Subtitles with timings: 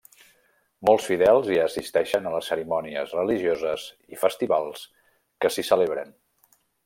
[0.89, 3.85] Molts fidels hi assisteixen a les cerimònies religioses
[4.17, 4.87] i festivals
[5.45, 6.13] que s'hi celebren.